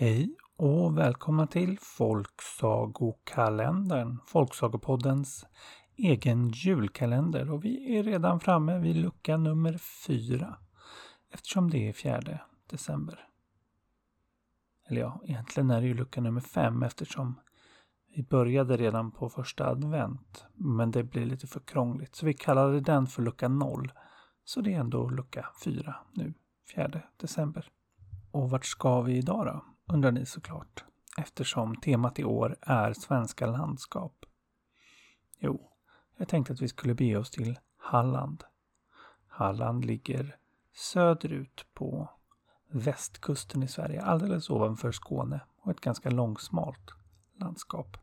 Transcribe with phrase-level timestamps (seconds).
[0.00, 5.46] Hej och välkomna till Folksagokalendern, Folksagopoddens
[5.96, 7.50] egen julkalender.
[7.50, 10.56] Och vi är redan framme vid lucka nummer fyra
[11.32, 12.40] eftersom det är fjärde
[12.70, 13.28] december.
[14.88, 17.40] Eller ja, egentligen är det ju lucka nummer fem eftersom
[18.14, 20.44] vi började redan på första advent.
[20.54, 23.92] Men det blir lite för krångligt så vi kallade den för lucka noll.
[24.44, 26.34] Så det är ändå lucka fyra nu,
[26.74, 27.68] fjärde december.
[28.30, 29.64] Och vart ska vi idag då?
[29.88, 30.84] Undrar ni såklart,
[31.18, 34.26] eftersom temat i år är svenska landskap.
[35.38, 35.70] Jo,
[36.16, 38.44] jag tänkte att vi skulle bege oss till Halland.
[39.26, 40.36] Halland ligger
[40.74, 42.10] söderut på
[42.70, 46.90] västkusten i Sverige, alldeles ovanför Skåne och ett ganska långsmalt
[47.40, 47.96] landskap.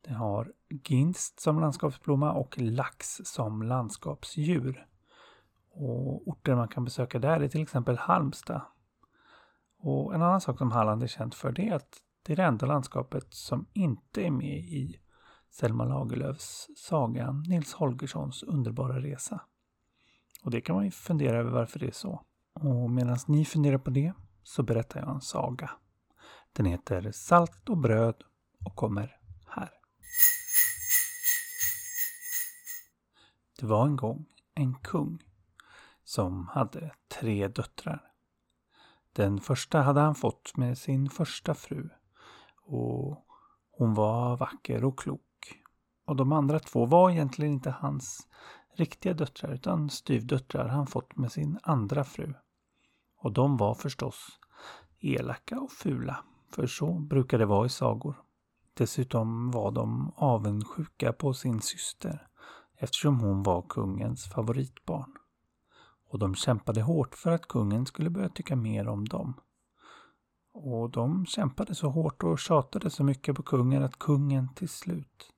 [0.00, 4.86] Det har ginst som landskapsblomma och lax som landskapsdjur.
[5.70, 8.60] Och orter man kan besöka där är till exempel Halmstad
[9.78, 12.44] och en annan sak som Halland är känt för det är att det är det
[12.44, 15.00] enda landskapet som inte är med i
[15.50, 19.40] Selma Lagerlöfs saga Nils Holgerssons underbara resa.
[20.42, 22.24] Och det kan man ju fundera över varför det är så.
[22.52, 24.12] Och medan ni funderar på det
[24.42, 25.70] så berättar jag en saga.
[26.52, 28.22] Den heter Salt och bröd
[28.64, 29.70] och kommer här.
[33.58, 35.24] Det var en gång en kung
[36.04, 38.07] som hade tre döttrar.
[39.12, 41.88] Den första hade han fått med sin första fru.
[42.66, 43.24] Och
[43.70, 45.22] hon var vacker och klok.
[46.04, 48.28] Och de andra två var egentligen inte hans
[48.76, 52.34] riktiga döttrar utan styvdöttrar han fått med sin andra fru.
[53.16, 54.38] Och de var förstås
[55.00, 58.22] elaka och fula, för så brukar det vara i sagor.
[58.74, 62.28] Dessutom var de avundsjuka på sin syster
[62.76, 65.12] eftersom hon var kungens favoritbarn
[66.08, 69.34] och de kämpade hårt för att kungen skulle börja tycka mer om dem.
[70.52, 75.32] Och de kämpade så hårt och tjatade så mycket på kungen att kungen till slut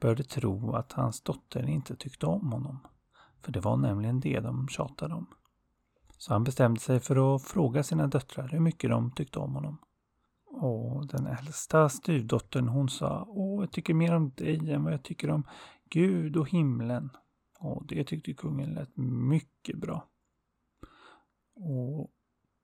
[0.00, 2.78] började tro att hans dotter inte tyckte om honom.
[3.42, 5.26] För det var nämligen det de tjatade om.
[6.18, 9.78] Så han bestämde sig för att fråga sina döttrar hur mycket de tyckte om honom.
[10.46, 15.02] Och den äldsta styvdottern hon sa Åh, jag tycker mer om dig än vad jag
[15.02, 15.46] tycker om
[15.90, 17.10] Gud och himlen.
[17.58, 20.08] Och det tyckte kungen lät mycket bra.
[21.54, 22.10] Och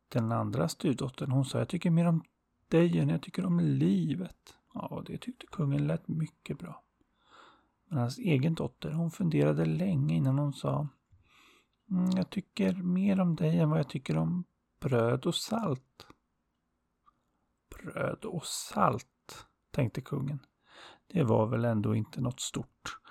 [0.08, 2.22] den andra styrdottern hon sa jag tycker mer om
[2.68, 4.54] dig än jag tycker om livet.
[4.74, 6.82] Ja, det tyckte kungen lät mycket bra.
[7.88, 10.88] Men hans egen dotter hon funderade länge innan hon sa
[11.90, 14.44] mm, Jag tycker mer om dig än vad jag tycker om
[14.80, 16.06] bröd och salt.
[17.70, 20.38] Bröd och salt, tänkte kungen.
[21.06, 23.03] Det var väl ändå inte något stort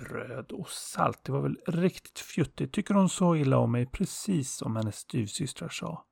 [0.00, 1.24] bröd och salt.
[1.24, 2.74] Det var väl riktigt fjuttigt.
[2.74, 6.04] Tycker hon så illa om mig precis som hennes styvsystrar sa?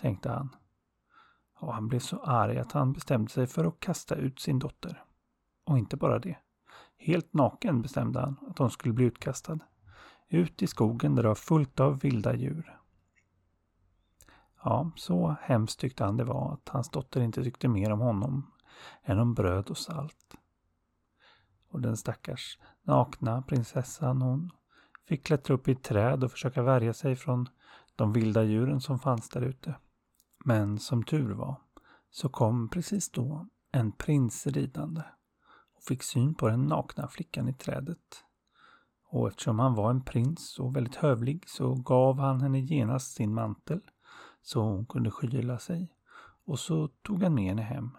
[0.00, 0.56] Tänkte han.
[1.58, 5.04] Och han blev så arg att han bestämde sig för att kasta ut sin dotter.
[5.64, 6.36] Och inte bara det.
[6.96, 9.58] Helt naken bestämde han att hon skulle bli utkastad.
[10.28, 12.78] Ut i skogen där det var fullt av vilda djur.
[14.64, 18.52] Ja, så hemskt tyckte han det var att hans dotter inte tyckte mer om honom
[19.02, 20.36] än om bröd och salt.
[21.68, 24.50] Och den stackars nakna prinsessan hon
[25.08, 27.48] fick klättra upp i ett träd och försöka värja sig från
[27.96, 29.74] de vilda djuren som fanns där ute.
[30.44, 31.60] Men som tur var
[32.10, 35.02] så kom precis då en prins ridande
[35.76, 38.24] och fick syn på den nakna flickan i trädet.
[39.08, 43.34] Och eftersom han var en prins och väldigt hövlig så gav han henne genast sin
[43.34, 43.80] mantel
[44.42, 45.92] så hon kunde skyla sig.
[46.44, 47.90] Och så tog han med henne hem.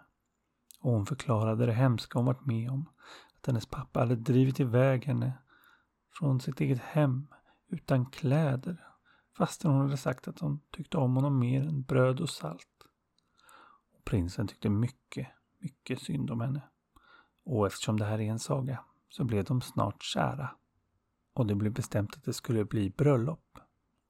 [0.79, 2.89] Och hon förklarade det hemska hon varit med om
[3.43, 5.33] att hennes pappa hade drivit iväg henne
[6.11, 7.27] från sitt eget hem
[7.67, 8.87] utan kläder
[9.37, 12.87] fastän hon hade sagt att hon tyckte om honom mer än bröd och salt.
[13.93, 15.27] Och prinsen tyckte mycket,
[15.59, 16.61] mycket synd om henne.
[17.45, 20.55] Och eftersom det här är en saga så blev de snart kära.
[21.33, 23.59] Och det blev bestämt att det skulle bli bröllop.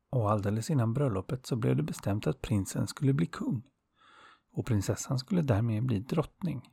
[0.09, 3.63] Och alldeles innan bröllopet så blev det bestämt att prinsen skulle bli kung.
[4.51, 6.69] Och prinsessan skulle därmed bli drottning.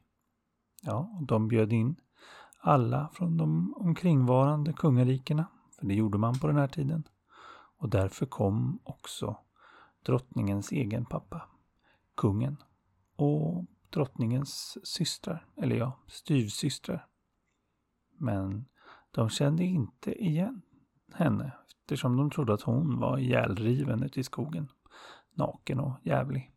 [0.83, 1.97] Ja, och de bjöd in
[2.61, 5.47] alla från de omkringvarande kungarikena,
[5.79, 7.09] för det gjorde man på den här tiden.
[7.77, 9.37] Och därför kom också
[10.03, 11.43] drottningens egen pappa,
[12.17, 12.57] kungen,
[13.17, 17.07] och drottningens systrar, eller ja, styvsystrar.
[18.19, 18.67] Men
[19.11, 20.63] de kände inte igen
[21.13, 24.69] henne eftersom de trodde att hon var ihjälriven ute i skogen,
[25.35, 26.53] naken och jävlig.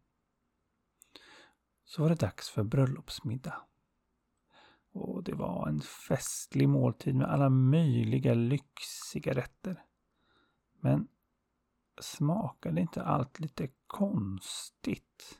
[1.85, 3.61] Så var det dags för bröllopsmiddag.
[4.93, 9.83] Och det var en festlig måltid med alla möjliga lyxiga rätter.
[10.79, 11.07] Men
[12.01, 15.39] smakade inte allt lite konstigt?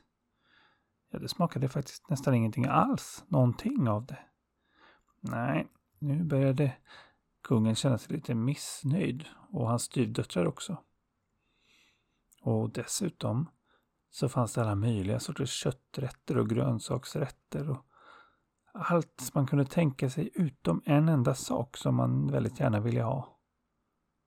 [1.10, 3.24] Ja, det smakade faktiskt nästan ingenting alls.
[3.28, 4.18] Någonting av det.
[5.20, 5.68] Nej,
[5.98, 6.76] nu började
[7.42, 10.76] kungen känna sig lite missnöjd och hans styvdöttrar också.
[12.42, 13.50] Och dessutom
[14.10, 17.86] så fanns det alla möjliga sorters kötträtter och grönsaksrätter och
[18.74, 23.38] allt man kunde tänka sig utom en enda sak som man väldigt gärna ville ha.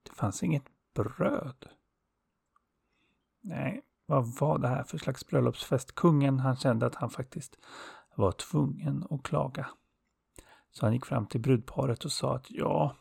[0.02, 0.64] Det fanns inget
[0.94, 1.66] bröd.
[3.42, 5.94] Nej, vad var det här för slags bröllopsfest?
[5.94, 7.58] Kungen, han kände att han faktiskt
[8.14, 9.66] var tvungen att klaga.
[10.70, 12.96] Så han gick fram till brudparet och sa att ja,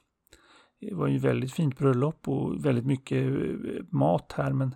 [0.80, 4.76] det var ju väldigt fint bröllop och väldigt mycket eh, mat här men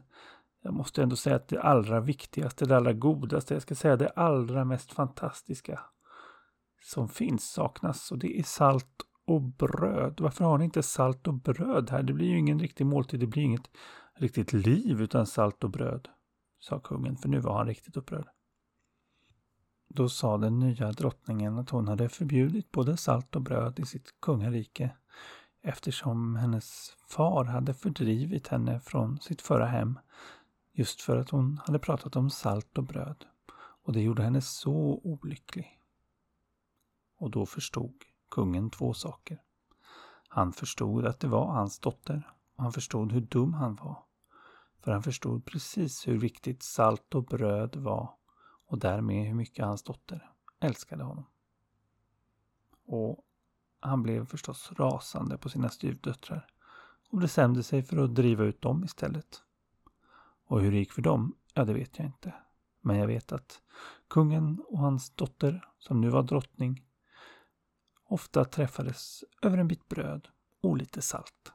[0.63, 4.09] jag måste ändå säga att det allra viktigaste, det allra godaste, jag ska säga det
[4.09, 5.79] allra mest fantastiska
[6.81, 10.19] som finns saknas och det är salt och bröd.
[10.19, 12.03] Varför har ni inte salt och bröd här?
[12.03, 13.69] Det blir ju ingen riktig måltid, det blir inget
[14.15, 16.07] riktigt liv utan salt och bröd,
[16.59, 18.27] sa kungen, för nu var han riktigt upprörd.
[19.87, 24.21] Då sa den nya drottningen att hon hade förbjudit både salt och bröd i sitt
[24.21, 24.95] kungarike
[25.63, 29.99] eftersom hennes far hade fördrivit henne från sitt förra hem
[30.73, 33.25] just för att hon hade pratat om salt och bröd.
[33.83, 35.80] Och det gjorde henne så olycklig.
[37.21, 37.93] Och då förstod
[38.29, 39.41] kungen två saker.
[40.27, 44.03] Han förstod att det var hans dotter och han förstod hur dum han var.
[44.79, 48.13] För han förstod precis hur viktigt salt och bröd var
[48.65, 51.25] och därmed hur mycket hans dotter älskade honom.
[52.85, 53.25] Och
[53.79, 56.47] han blev förstås rasande på sina styvdöttrar
[57.09, 59.43] och bestämde sig för att driva ut dem istället.
[60.45, 62.33] Och hur det gick för dem, ja det vet jag inte.
[62.81, 63.61] Men jag vet att
[64.07, 66.85] kungen och hans dotter, som nu var drottning,
[68.11, 70.27] ofta träffades över en bit bröd
[70.61, 71.51] och lite salt.